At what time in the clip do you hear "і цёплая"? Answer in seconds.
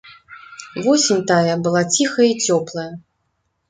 2.33-2.91